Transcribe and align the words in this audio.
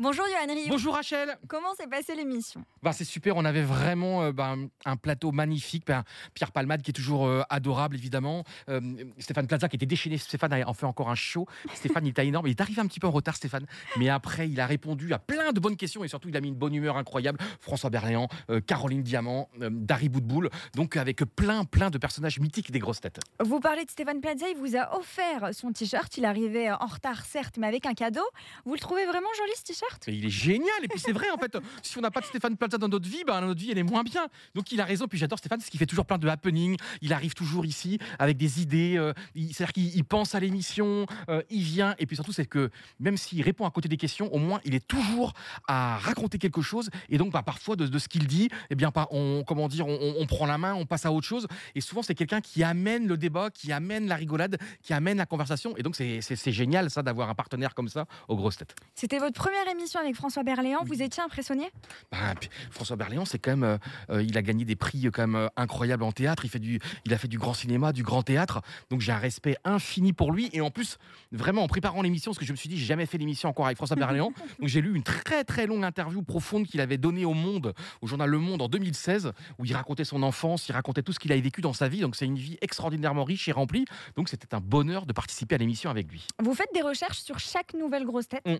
Bonjour 0.00 0.26
Rioux. 0.26 0.68
Bonjour 0.68 0.94
Rachel. 0.94 1.36
Comment 1.48 1.74
s'est 1.74 1.88
passée 1.88 2.14
l'émission? 2.14 2.64
Bah, 2.84 2.92
C'est 2.92 3.04
super, 3.04 3.36
on 3.36 3.44
avait 3.44 3.62
vraiment 3.62 4.22
euh, 4.22 4.32
bah, 4.32 4.54
un 4.84 4.96
plateau 4.96 5.32
magnifique. 5.32 5.88
Bah, 5.88 6.04
Pierre 6.34 6.52
Palmade 6.52 6.82
qui 6.82 6.90
est 6.90 6.94
toujours 6.94 7.26
euh, 7.26 7.42
adorable 7.50 7.96
évidemment. 7.96 8.44
Euh, 8.68 8.80
Stéphane 9.18 9.48
Plaza 9.48 9.68
qui 9.68 9.74
était 9.74 9.86
déchaîné. 9.86 10.16
Stéphane 10.16 10.52
a 10.52 10.68
en 10.68 10.72
fait 10.72 10.86
encore 10.86 11.10
un 11.10 11.16
show. 11.16 11.48
Stéphane 11.74 12.06
il 12.06 12.10
était 12.10 12.24
énorme. 12.24 12.46
Il 12.46 12.50
est 12.50 12.60
arrivé 12.60 12.80
un 12.80 12.86
petit 12.86 13.00
peu 13.00 13.08
en 13.08 13.10
retard 13.10 13.34
Stéphane. 13.34 13.66
Mais 13.96 14.08
après 14.08 14.48
il 14.48 14.60
a 14.60 14.66
répondu 14.66 15.12
à 15.12 15.18
plein 15.18 15.50
de 15.50 15.58
bonnes 15.58 15.76
questions 15.76 16.04
et 16.04 16.08
surtout 16.08 16.28
il 16.28 16.36
a 16.36 16.40
mis 16.40 16.46
une 16.46 16.54
bonne 16.54 16.76
humeur 16.76 16.96
incroyable. 16.96 17.40
François 17.58 17.90
Berléand, 17.90 18.28
Caroline 18.68 19.02
Diamant, 19.02 19.50
Dari 19.58 20.08
Boudboul. 20.08 20.48
Donc 20.76 20.96
avec 20.96 21.24
plein 21.24 21.64
plein 21.64 21.90
de 21.90 21.98
personnages 21.98 22.38
mythiques 22.38 22.70
des 22.70 22.78
grosses 22.78 23.00
têtes. 23.00 23.18
Vous 23.40 23.58
parlez 23.58 23.84
de 23.84 23.90
Stéphane 23.90 24.20
Plaza, 24.20 24.48
il 24.48 24.56
vous 24.58 24.76
a 24.76 24.96
offert 24.96 25.52
son 25.52 25.72
t-shirt. 25.72 26.16
Il 26.18 26.24
arrivait 26.24 26.70
en 26.70 26.86
retard 26.86 27.24
certes 27.24 27.56
mais 27.58 27.66
avec 27.66 27.84
un 27.84 27.94
cadeau. 27.94 28.24
Vous 28.64 28.74
le 28.74 28.80
trouvez 28.80 29.04
vraiment 29.04 29.28
joli 29.36 29.52
ce 29.56 29.64
t-shirt? 29.64 29.87
Il 30.06 30.26
est 30.26 30.30
génial. 30.30 30.68
Et 30.82 30.88
puis 30.88 30.98
c'est 30.98 31.12
vrai, 31.12 31.30
en 31.30 31.38
fait, 31.38 31.56
si 31.82 31.98
on 31.98 32.00
n'a 32.00 32.10
pas 32.10 32.20
de 32.20 32.26
Stéphane 32.26 32.56
Plaza 32.56 32.78
dans 32.78 32.88
notre 32.88 33.08
vie, 33.08 33.24
bah, 33.26 33.40
notre 33.40 33.60
vie, 33.60 33.70
elle 33.70 33.78
est 33.78 33.82
moins 33.82 34.02
bien. 34.02 34.28
Donc 34.54 34.72
il 34.72 34.80
a 34.80 34.84
raison. 34.84 35.06
Puis 35.06 35.18
j'adore 35.18 35.38
Stéphane, 35.38 35.58
parce 35.58 35.70
qu'il 35.70 35.78
fait 35.78 35.86
toujours 35.86 36.06
plein 36.06 36.18
de 36.18 36.28
happenings. 36.28 36.76
Il 37.02 37.12
arrive 37.12 37.34
toujours 37.34 37.66
ici 37.66 37.98
avec 38.18 38.36
des 38.36 38.60
idées. 38.60 38.96
Euh, 38.96 39.12
c'est-à-dire 39.34 39.72
qu'il 39.72 40.04
pense 40.04 40.34
à 40.34 40.40
l'émission, 40.40 41.06
euh, 41.28 41.42
il 41.50 41.62
vient. 41.62 41.94
Et 41.98 42.06
puis 42.06 42.16
surtout, 42.16 42.32
c'est 42.32 42.46
que 42.46 42.70
même 43.00 43.16
s'il 43.16 43.42
répond 43.42 43.66
à 43.66 43.70
côté 43.70 43.88
des 43.88 43.96
questions, 43.96 44.32
au 44.32 44.38
moins, 44.38 44.60
il 44.64 44.74
est 44.74 44.86
toujours 44.86 45.32
à 45.66 45.98
raconter 45.98 46.38
quelque 46.38 46.62
chose. 46.62 46.90
Et 47.08 47.18
donc, 47.18 47.32
bah, 47.32 47.42
parfois, 47.42 47.76
de, 47.76 47.98
ce 47.98 48.08
qu'il 48.08 48.26
dit, 48.26 48.48
eh 48.70 48.74
bien, 48.74 48.92
on, 49.10 49.44
comment 49.46 49.68
dire, 49.68 49.86
on, 49.86 50.26
prend 50.26 50.46
la 50.46 50.58
main, 50.58 50.74
on 50.74 50.84
passe 50.84 51.06
à 51.06 51.12
autre 51.12 51.26
chose. 51.26 51.46
Et 51.74 51.80
souvent, 51.80 52.02
c'est 52.02 52.14
quelqu'un 52.14 52.40
qui 52.40 52.62
amène 52.62 53.06
le 53.06 53.16
débat, 53.16 53.50
qui 53.50 53.72
amène 53.72 54.06
la 54.06 54.16
rigolade, 54.16 54.58
qui 54.82 54.92
amène 54.92 55.16
la 55.16 55.26
conversation. 55.26 55.76
Et 55.76 55.82
donc, 55.82 55.96
c'est 55.96 56.52
génial, 56.52 56.90
ça, 56.90 57.02
d'avoir 57.02 57.30
un 57.30 57.34
partenaire 57.34 57.74
comme 57.74 57.88
ça 57.88 58.06
aux 58.28 58.36
grosses 58.36 58.58
têtes. 58.58 58.74
C'était 58.94 59.18
votre 59.18 59.40
première 59.40 59.66
émission 59.68 59.77
avec 60.00 60.16
François 60.16 60.42
Berléand. 60.42 60.82
Vous 60.84 61.02
étiez 61.02 61.22
impressionné? 61.22 61.70
Bah, 62.10 62.34
François 62.70 62.96
Berléand, 62.96 63.24
c'est 63.24 63.38
quand 63.38 63.52
même, 63.52 63.62
euh, 63.62 63.78
euh, 64.10 64.22
il 64.22 64.36
a 64.36 64.42
gagné 64.42 64.64
des 64.64 64.76
prix 64.76 65.06
euh, 65.06 65.10
quand 65.10 65.26
même 65.26 65.48
incroyables 65.56 66.02
en 66.02 66.12
théâtre. 66.12 66.44
Il 66.44 66.50
fait 66.50 66.58
du, 66.58 66.80
il 67.04 67.14
a 67.14 67.18
fait 67.18 67.28
du 67.28 67.38
grand 67.38 67.54
cinéma, 67.54 67.92
du 67.92 68.02
grand 68.02 68.22
théâtre. 68.22 68.60
Donc 68.90 69.00
j'ai 69.00 69.12
un 69.12 69.18
respect 69.18 69.56
infini 69.64 70.12
pour 70.12 70.32
lui. 70.32 70.50
Et 70.52 70.60
en 70.60 70.70
plus, 70.70 70.98
vraiment 71.32 71.62
en 71.62 71.68
préparant 71.68 72.02
l'émission, 72.02 72.32
parce 72.32 72.38
que 72.38 72.44
je 72.44 72.52
me 72.52 72.56
suis 72.56 72.68
dit, 72.68 72.76
j'ai 72.76 72.86
jamais 72.86 73.06
fait 73.06 73.18
l'émission 73.18 73.48
encore 73.48 73.66
avec 73.66 73.76
François 73.76 73.96
Berléand. 73.96 74.32
donc 74.58 74.68
j'ai 74.68 74.80
lu 74.80 74.94
une 74.94 75.02
très 75.02 75.44
très 75.44 75.66
longue 75.66 75.84
interview 75.84 76.22
profonde 76.22 76.66
qu'il 76.66 76.80
avait 76.80 76.98
donnée 76.98 77.24
au 77.24 77.34
Monde, 77.34 77.72
au 78.02 78.06
journal 78.06 78.28
Le 78.28 78.38
Monde 78.38 78.62
en 78.62 78.68
2016, 78.68 79.32
où 79.58 79.64
il 79.64 79.74
racontait 79.74 80.04
son 80.04 80.22
enfance, 80.22 80.68
il 80.68 80.72
racontait 80.72 81.02
tout 81.02 81.12
ce 81.12 81.18
qu'il 81.18 81.30
avait 81.32 81.40
vécu 81.40 81.60
dans 81.60 81.72
sa 81.72 81.88
vie. 81.88 82.00
Donc 82.00 82.16
c'est 82.16 82.26
une 82.26 82.38
vie 82.38 82.58
extraordinairement 82.60 83.24
riche 83.24 83.48
et 83.48 83.52
remplie. 83.52 83.84
Donc 84.16 84.28
c'était 84.28 84.54
un 84.54 84.60
bonheur 84.60 85.06
de 85.06 85.12
participer 85.12 85.54
à 85.54 85.58
l'émission 85.58 85.88
avec 85.90 86.10
lui. 86.10 86.26
Vous 86.42 86.54
faites 86.54 86.72
des 86.74 86.82
recherches 86.82 87.20
sur 87.20 87.38
chaque 87.38 87.74
nouvelle 87.74 88.04
grosse 88.04 88.28
tête? 88.28 88.44
Mmh. 88.44 88.56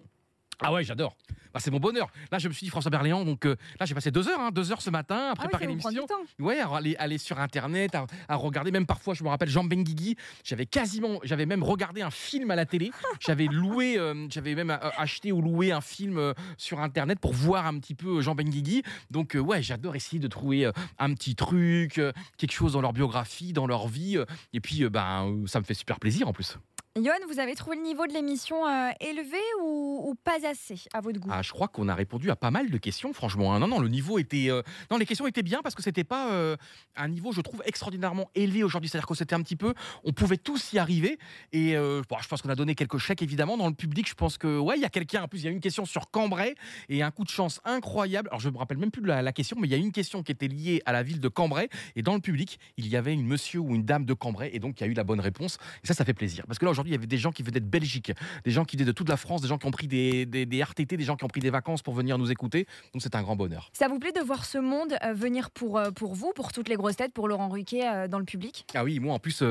Ah 0.60 0.72
ouais, 0.72 0.82
j'adore. 0.84 1.16
Bah, 1.52 1.60
c'est 1.60 1.70
mon 1.70 1.80
bonheur. 1.80 2.10
Là, 2.30 2.38
je 2.38 2.48
me 2.48 2.52
suis 2.52 2.66
dit 2.66 2.70
François 2.70 2.90
Berléand, 2.90 3.24
donc 3.24 3.46
euh, 3.46 3.56
là, 3.80 3.86
j'ai 3.86 3.94
passé 3.94 4.10
deux 4.10 4.28
heures, 4.28 4.40
hein, 4.40 4.50
deux 4.50 4.72
heures 4.72 4.82
ce 4.82 4.90
matin 4.90 5.16
à 5.16 5.30
ah 5.32 5.36
préparer 5.36 5.66
l'émission. 5.66 6.06
Ouais, 6.38 6.60
à 6.60 6.68
aller, 6.68 6.96
aller 6.96 7.18
sur 7.18 7.38
Internet, 7.38 7.96
à, 8.28 8.36
regarder. 8.36 8.70
Même 8.70 8.86
parfois, 8.86 9.14
je 9.14 9.24
me 9.24 9.28
rappelle 9.28 9.48
Jean 9.48 9.64
Benguigui. 9.64 10.16
J'avais 10.44 10.66
quasiment, 10.66 11.20
j'avais 11.22 11.46
même 11.46 11.62
regardé 11.62 12.02
un 12.02 12.10
film 12.10 12.50
à 12.50 12.56
la 12.56 12.66
télé. 12.66 12.90
J'avais 13.20 13.46
loué, 13.46 13.98
euh, 13.98 14.26
j'avais 14.30 14.54
même 14.54 14.70
euh, 14.70 14.90
acheté 14.96 15.32
ou 15.32 15.42
loué 15.42 15.72
un 15.72 15.80
film 15.80 16.34
sur 16.56 16.80
Internet 16.80 17.18
pour 17.18 17.32
voir 17.32 17.66
un 17.66 17.78
petit 17.78 17.94
peu 17.94 18.20
Jean 18.20 18.34
Benguigui. 18.34 18.82
Donc 19.10 19.36
ouais, 19.38 19.62
j'adore 19.62 19.96
essayer 19.96 20.18
de 20.18 20.28
trouver 20.28 20.70
un 20.98 21.14
petit 21.14 21.34
truc, 21.34 22.00
quelque 22.36 22.52
chose 22.52 22.72
dans 22.74 22.80
leur 22.80 22.92
biographie, 22.92 23.52
dans 23.52 23.66
leur 23.66 23.88
vie. 23.88 24.18
Et 24.52 24.60
puis, 24.60 24.88
ben, 24.88 25.44
ça 25.46 25.60
me 25.60 25.64
fait 25.64 25.74
super 25.74 25.98
plaisir 25.98 26.28
en 26.28 26.32
plus. 26.32 26.58
Johan, 27.02 27.14
vous 27.28 27.38
avez 27.38 27.54
trouvé 27.54 27.76
le 27.76 27.82
niveau 27.82 28.06
de 28.06 28.12
l'émission 28.12 28.66
euh, 28.66 28.90
élevé 29.00 29.38
ou, 29.62 30.14
pas 30.24 30.48
assez 30.48 30.74
à 30.92 31.00
votre 31.00 31.20
goût? 31.20 31.28
Ah, 31.30 31.42
Je 31.42 31.52
crois 31.52 31.68
qu'on 31.68 31.88
a 31.88 31.94
répondu 31.94 32.30
à 32.30 32.36
pas 32.36 32.50
mal 32.50 32.70
de 32.70 32.78
questions, 32.78 33.12
franchement. 33.12 33.54
Hein. 33.54 33.60
Non, 33.60 33.68
non, 33.68 33.78
le 33.78 33.88
niveau 33.88 34.18
était. 34.18 34.50
Euh, 34.50 34.62
non, 34.90 34.96
les 34.96 35.06
questions 35.06 35.26
étaient 35.26 35.42
bien 35.42 35.60
parce 35.62 35.74
que 35.74 35.82
c'était 35.82 36.02
pas 36.02 36.32
euh, 36.32 36.56
un 36.96 37.08
niveau, 37.08 37.30
je 37.32 37.40
trouve, 37.40 37.62
extraordinairement 37.66 38.30
élevé 38.34 38.64
aujourd'hui. 38.64 38.88
C'est-à-dire 38.88 39.06
que 39.06 39.14
c'était 39.14 39.34
un 39.34 39.42
petit 39.42 39.54
peu. 39.54 39.74
On 40.02 40.12
pouvait 40.12 40.38
tous 40.38 40.72
y 40.72 40.78
arriver. 40.78 41.18
Et 41.52 41.72
je 41.72 42.28
pense 42.28 42.42
qu'on 42.42 42.48
a 42.48 42.56
donné 42.56 42.74
quelques 42.74 42.98
chèques, 42.98 43.22
évidemment. 43.22 43.56
Dans 43.56 43.68
le 43.68 43.74
public, 43.74 44.08
je 44.08 44.14
pense 44.14 44.36
que, 44.36 44.58
ouais, 44.58 44.76
il 44.76 44.82
y 44.82 44.86
a 44.86 44.90
quelqu'un. 44.90 45.22
En 45.22 45.28
plus, 45.28 45.40
il 45.40 45.44
y 45.44 45.48
a 45.48 45.50
une 45.50 45.60
question 45.60 45.84
sur 45.84 46.10
Cambrai 46.10 46.54
et 46.88 47.02
un 47.02 47.10
coup 47.10 47.24
de 47.24 47.30
chance 47.30 47.60
incroyable. 47.64 48.28
Alors, 48.30 48.40
je 48.40 48.50
me 48.50 48.58
rappelle 48.58 48.78
même 48.78 48.90
plus 48.90 49.02
de 49.02 49.08
la, 49.08 49.22
la 49.22 49.32
question, 49.32 49.56
mais 49.60 49.68
il 49.68 49.70
y 49.70 49.74
a 49.74 49.78
une 49.78 49.92
question 49.92 50.22
qui 50.22 50.32
était 50.32 50.48
liée 50.48 50.82
à 50.84 50.92
la 50.92 51.02
ville 51.02 51.20
de 51.20 51.28
Cambrai. 51.28 51.68
Et 51.96 52.02
dans 52.02 52.14
le 52.14 52.20
public, 52.20 52.58
il 52.76 52.88
y 52.88 52.96
avait 52.96 53.12
une 53.12 53.26
monsieur 53.26 53.60
ou 53.60 53.74
une 53.74 53.84
dame 53.84 54.04
de 54.04 54.14
Cambrai. 54.14 54.50
Et 54.52 54.58
donc, 54.58 54.80
il 54.80 54.84
y 54.84 54.86
a 54.88 54.90
eu 54.90 54.94
la 54.94 55.04
bonne 55.04 55.20
réponse. 55.20 55.58
Et 55.84 55.86
ça, 55.86 55.94
ça 55.94 56.04
fait 56.04 56.14
plaisir. 56.14 56.44
Parce 56.46 56.58
que 56.58 56.64
là, 56.64 56.70
aujourd'hui, 56.70 56.87
il 56.88 56.92
y 56.92 56.96
avait 56.96 57.06
des 57.06 57.18
gens 57.18 57.32
qui 57.32 57.42
venaient 57.42 57.60
de 57.60 57.66
Belgique, 57.66 58.12
des 58.44 58.50
gens 58.50 58.64
qui 58.64 58.76
venaient 58.76 58.86
de 58.86 58.92
toute 58.92 59.08
la 59.08 59.16
France, 59.16 59.42
des 59.42 59.48
gens 59.48 59.58
qui 59.58 59.66
ont 59.66 59.70
pris 59.70 59.86
des, 59.86 60.26
des, 60.26 60.62
RTT, 60.62 60.96
des 60.96 61.04
gens 61.04 61.16
qui 61.16 61.24
ont 61.24 61.28
pris 61.28 61.40
des 61.40 61.50
vacances 61.50 61.82
pour 61.82 61.94
venir 61.94 62.18
nous 62.18 62.30
écouter. 62.30 62.66
Donc 62.92 63.02
c'est 63.02 63.14
un 63.14 63.22
grand 63.22 63.36
bonheur. 63.36 63.70
Ça 63.72 63.88
vous 63.88 63.98
plaît 63.98 64.12
de 64.12 64.20
voir 64.20 64.44
ce 64.44 64.58
monde 64.58 64.96
euh, 65.04 65.12
venir 65.12 65.50
pour, 65.50 65.78
euh, 65.78 65.90
pour 65.90 66.14
vous, 66.14 66.32
pour 66.34 66.52
toutes 66.52 66.68
les 66.68 66.76
grosses 66.76 66.96
têtes, 66.96 67.12
pour 67.12 67.28
Laurent 67.28 67.48
Ruquier 67.48 67.86
euh, 67.86 68.08
dans 68.08 68.18
le 68.18 68.24
public? 68.24 68.66
Ah 68.74 68.84
oui, 68.84 68.98
moi 69.00 69.14
en 69.14 69.18
plus, 69.18 69.42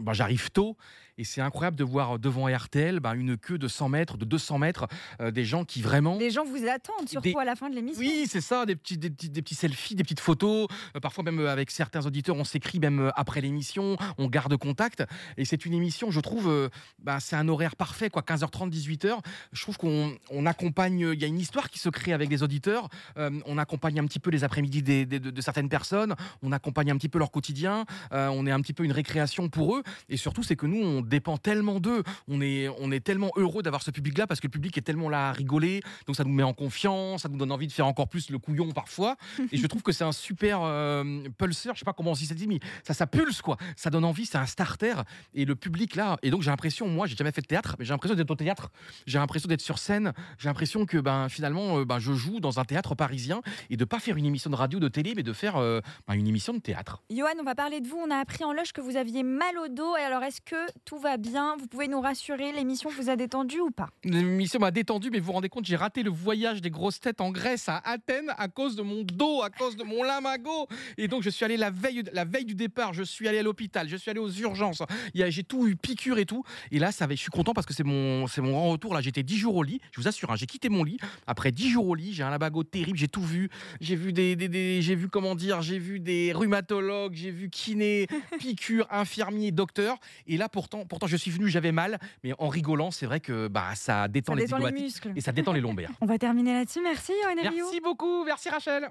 bah, 0.00 0.12
j'arrive 0.12 0.50
tôt 0.50 0.76
et 1.18 1.24
c'est 1.24 1.40
incroyable 1.40 1.76
de 1.76 1.84
voir 1.84 2.18
devant 2.18 2.46
RTL 2.46 3.00
bah, 3.00 3.14
une 3.14 3.36
queue 3.36 3.58
de 3.58 3.68
100 3.68 3.88
mètres, 3.88 4.16
de 4.18 4.24
200 4.24 4.58
mètres, 4.58 4.86
euh, 5.20 5.30
des 5.30 5.44
gens 5.44 5.64
qui 5.64 5.80
vraiment. 5.80 6.18
Les 6.18 6.30
gens 6.30 6.44
vous 6.44 6.66
attendent, 6.68 7.08
surtout 7.08 7.38
à 7.38 7.44
la 7.44 7.56
fin 7.56 7.70
de 7.70 7.74
l'émission. 7.74 8.00
Oui, 8.00 8.26
c'est 8.28 8.42
ça, 8.42 8.66
des 8.66 8.76
petits, 8.76 8.98
des, 8.98 9.08
petits, 9.08 9.30
des 9.30 9.40
petits 9.40 9.54
selfies, 9.54 9.94
des 9.94 10.02
petites 10.02 10.20
photos. 10.20 10.68
Euh, 10.94 11.00
parfois, 11.00 11.24
même 11.24 11.40
euh, 11.40 11.50
avec 11.50 11.70
certains 11.70 12.04
auditeurs, 12.04 12.36
on 12.36 12.44
s'écrit 12.44 12.80
même 12.80 13.10
après 13.16 13.40
l'émission, 13.40 13.96
on 14.18 14.26
garde 14.26 14.56
contact. 14.56 15.04
Et 15.38 15.46
c'est 15.46 15.64
une 15.64 15.72
émission, 15.72 16.10
je 16.10 16.20
trouve, 16.20 16.70
bah, 16.98 17.18
c'est 17.20 17.36
un 17.36 17.48
horaire 17.48 17.76
parfait, 17.76 18.10
quoi, 18.10 18.22
15h30, 18.22 18.70
18h. 18.70 19.18
Je 19.52 19.62
trouve 19.62 19.78
qu'on 19.78 20.14
on 20.30 20.46
accompagne, 20.46 21.10
il 21.14 21.20
y 21.20 21.24
a 21.24 21.28
une 21.28 21.38
histoire 21.38 21.70
qui 21.70 21.78
se 21.78 21.88
crée 21.88 22.12
avec 22.12 22.30
les 22.30 22.42
auditeurs. 22.42 22.88
on 23.16 23.58
accompagne 23.58 23.98
un 23.98 24.06
petit 24.06 24.18
peu 24.18 24.30
les 24.30 24.44
après-midi 24.44 24.82
de, 24.82 25.04
de, 25.04 25.40
certaines 25.40 25.68
personnes, 25.68 26.14
on 26.42 26.52
accompagne 26.52 26.90
un 26.90 26.96
petit 26.96 27.08
peu 27.08 27.18
leur 27.18 27.30
quotidien, 27.30 27.84
on 28.10 28.46
est 28.46 28.50
un 28.50 28.60
petit 28.60 28.72
peu 28.72 28.84
une 28.84 28.92
récréation 28.92 29.48
pour 29.48 29.76
eux. 29.76 29.82
Et 30.08 30.16
surtout, 30.16 30.42
c'est 30.42 30.56
que 30.56 30.66
nous, 30.66 30.82
on 30.82 31.05
dépend 31.06 31.36
tellement 31.36 31.80
d'eux. 31.80 32.02
On 32.28 32.40
est, 32.40 32.68
on 32.78 32.90
est 32.92 33.00
tellement 33.00 33.30
heureux 33.36 33.62
d'avoir 33.62 33.82
ce 33.82 33.90
public-là 33.90 34.26
parce 34.26 34.40
que 34.40 34.46
le 34.46 34.50
public 34.50 34.76
est 34.78 34.82
tellement 34.82 35.08
là 35.08 35.28
à 35.28 35.32
rigoler. 35.32 35.82
Donc 36.06 36.16
ça 36.16 36.24
nous 36.24 36.32
met 36.32 36.42
en 36.42 36.52
confiance, 36.52 37.22
ça 37.22 37.28
nous 37.28 37.36
donne 37.36 37.52
envie 37.52 37.66
de 37.66 37.72
faire 37.72 37.86
encore 37.86 38.08
plus 38.08 38.30
le 38.30 38.38
couillon 38.38 38.72
parfois. 38.72 39.16
Et 39.52 39.56
je 39.56 39.66
trouve 39.66 39.82
que 39.82 39.92
c'est 39.92 40.04
un 40.04 40.12
super 40.12 40.60
euh, 40.62 41.28
pulseur. 41.38 41.74
Je 41.74 41.80
sais 41.80 41.84
pas 41.84 41.92
comment 41.92 42.10
on 42.10 42.14
dit 42.14 42.26
ça 42.26 42.34
dit, 42.34 42.46
mais 42.46 42.60
ça, 42.84 42.94
ça 42.94 43.06
pulse 43.06 43.42
quoi. 43.42 43.56
Ça 43.76 43.90
donne 43.90 44.04
envie, 44.04 44.26
c'est 44.26 44.38
un 44.38 44.46
starter. 44.46 44.94
Et 45.34 45.44
le 45.44 45.54
public 45.54 45.96
là. 45.96 46.18
Et 46.22 46.30
donc 46.30 46.42
j'ai 46.42 46.50
l'impression, 46.50 46.88
moi, 46.88 47.06
j'ai 47.06 47.16
jamais 47.16 47.32
fait 47.32 47.42
de 47.42 47.46
théâtre, 47.46 47.76
mais 47.78 47.84
j'ai 47.84 47.92
l'impression 47.92 48.16
d'être 48.16 48.30
au 48.30 48.36
théâtre. 48.36 48.70
J'ai 49.06 49.18
l'impression 49.18 49.48
d'être 49.48 49.60
sur 49.60 49.78
scène. 49.78 50.12
J'ai 50.38 50.48
l'impression 50.48 50.86
que 50.86 50.98
ben 50.98 51.28
finalement, 51.28 51.78
euh, 51.78 51.84
ben, 51.84 51.98
je 51.98 52.12
joue 52.12 52.40
dans 52.40 52.58
un 52.58 52.64
théâtre 52.64 52.94
parisien 52.94 53.40
et 53.70 53.76
de 53.76 53.84
pas 53.84 53.98
faire 53.98 54.16
une 54.16 54.26
émission 54.26 54.50
de 54.50 54.56
radio, 54.56 54.78
de 54.78 54.88
télé, 54.88 55.14
mais 55.14 55.22
de 55.22 55.32
faire 55.32 55.56
euh, 55.56 55.80
ben, 56.06 56.14
une 56.14 56.26
émission 56.26 56.52
de 56.52 56.58
théâtre. 56.58 57.02
Johan, 57.10 57.28
on 57.40 57.44
va 57.44 57.54
parler 57.54 57.80
de 57.80 57.88
vous. 57.88 57.98
On 57.98 58.10
a 58.10 58.16
appris 58.16 58.44
en 58.44 58.52
loge 58.52 58.72
que 58.72 58.80
vous 58.80 58.96
aviez 58.96 59.22
mal 59.22 59.56
au 59.58 59.68
dos. 59.68 59.96
Et 59.96 60.02
alors, 60.02 60.22
est-ce 60.22 60.40
que 60.40 60.56
tout 60.84 60.95
va 60.98 61.16
bien 61.16 61.56
Vous 61.58 61.66
pouvez 61.66 61.88
nous 61.88 62.00
rassurer 62.00 62.52
L'émission 62.52 62.90
vous 62.90 63.10
a 63.10 63.16
détendu 63.16 63.60
ou 63.60 63.70
pas? 63.70 63.88
L'émission 64.04 64.60
m'a 64.60 64.70
détendu, 64.70 65.10
mais 65.10 65.18
vous 65.18 65.26
vous 65.26 65.32
rendez 65.32 65.48
compte, 65.48 65.64
j'ai 65.64 65.76
raté 65.76 66.02
le 66.02 66.10
voyage 66.10 66.60
des 66.60 66.70
grosses 66.70 67.00
têtes 67.00 67.20
en 67.20 67.30
Grèce 67.30 67.68
à 67.68 67.78
Athènes 67.84 68.32
à 68.36 68.48
cause 68.48 68.76
de 68.76 68.82
mon 68.82 69.02
dos, 69.02 69.42
à 69.42 69.50
cause 69.50 69.76
de 69.76 69.84
mon 69.84 70.02
lamago. 70.02 70.68
Et 70.98 71.08
donc, 71.08 71.22
je 71.22 71.30
suis 71.30 71.44
allé 71.44 71.56
la 71.56 71.70
veille, 71.70 72.04
la 72.12 72.24
veille 72.24 72.44
du 72.44 72.54
départ, 72.54 72.92
je 72.92 73.02
suis 73.02 73.28
allé 73.28 73.38
à 73.38 73.42
l'hôpital, 73.42 73.88
je 73.88 73.96
suis 73.96 74.10
allé 74.10 74.20
aux 74.20 74.30
urgences. 74.30 74.82
J'ai 75.14 75.44
tout 75.44 75.66
eu, 75.66 75.76
piqûre 75.76 76.18
et 76.18 76.26
tout. 76.26 76.44
Et 76.70 76.78
là, 76.78 76.92
ça 76.92 77.06
je 77.10 77.14
suis 77.16 77.30
content 77.30 77.52
parce 77.52 77.66
que 77.66 77.74
c'est 77.74 77.84
mon, 77.84 78.26
mon 78.38 78.50
grand 78.50 78.70
retour. 78.70 78.94
Là, 78.94 79.00
j'étais 79.00 79.22
10 79.22 79.36
jours 79.36 79.56
au 79.56 79.62
lit. 79.62 79.80
Je 79.92 80.00
vous 80.00 80.08
assure, 80.08 80.30
hein, 80.30 80.36
j'ai 80.36 80.46
quitté 80.46 80.68
mon 80.68 80.84
lit. 80.84 80.98
Après 81.26 81.52
10 81.52 81.70
jours 81.70 81.88
au 81.88 81.94
lit, 81.94 82.12
j'ai 82.12 82.22
un 82.22 82.30
lamago 82.30 82.64
terrible, 82.64 82.98
j'ai 82.98 83.08
tout 83.08 83.22
vu. 83.22 83.48
J'ai 83.80 83.96
vu 83.96 84.12
des, 84.12 84.36
des, 84.36 84.82
j'ai 84.82 84.94
vu 84.94 85.08
comment 85.08 85.34
dire, 85.34 85.62
j'ai 85.62 85.78
vu 85.78 86.00
des 86.00 86.32
rhumatologues, 86.32 87.14
j'ai 87.14 87.30
vu 87.30 87.50
kiné, 87.50 88.06
piqûre, 88.38 88.86
infirmier, 88.90 89.50
docteur. 89.50 89.98
Et 90.26 90.36
là, 90.36 90.48
pourtant, 90.48 90.85
pourtant, 90.88 91.06
je 91.06 91.16
suis 91.16 91.30
venu, 91.30 91.48
j'avais 91.48 91.72
mal, 91.72 91.98
mais 92.24 92.32
en 92.38 92.48
rigolant, 92.48 92.90
c'est 92.90 93.06
vrai 93.06 93.20
que 93.20 93.48
bah, 93.48 93.74
ça 93.74 94.08
détend, 94.08 94.34
les, 94.34 94.46
muscles 94.72 95.12
et 95.16 95.20
ça 95.20 95.32
détend 95.32 95.52
les 95.52 95.60
lombaires. 95.60 95.90
On 96.00 96.06
va 96.06 96.18
terminer 96.18 96.54
là-dessus. 96.54 96.80
Merci, 96.82 97.12
Merci 97.42 97.80
beaucoup. 97.80 98.24
Merci, 98.24 98.48
Rachel. 98.48 98.88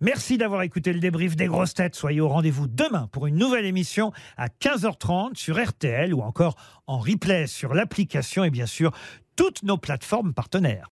Merci 0.00 0.38
d'avoir 0.38 0.62
écouté 0.62 0.92
le 0.92 1.00
débrief 1.00 1.34
des 1.34 1.46
grosses 1.46 1.74
têtes. 1.74 1.96
Soyez 1.96 2.20
au 2.20 2.28
rendez-vous 2.28 2.68
demain 2.68 3.08
pour 3.10 3.26
une 3.26 3.34
nouvelle 3.34 3.64
émission 3.64 4.12
à 4.36 4.46
15h30 4.46 5.34
sur 5.34 5.60
RTL 5.60 6.14
ou 6.14 6.20
encore 6.20 6.54
en 6.86 6.98
replay 6.98 7.48
sur 7.48 7.74
l'application 7.74 8.44
et 8.44 8.50
bien 8.50 8.66
sûr 8.66 8.92
toutes 9.34 9.64
nos 9.64 9.76
plateformes 9.76 10.34
partenaires. 10.34 10.86